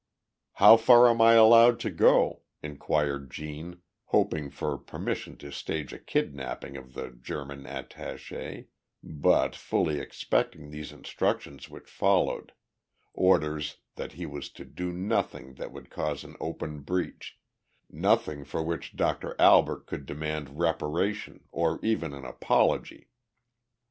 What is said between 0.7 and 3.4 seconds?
far am I allowed to go?" inquired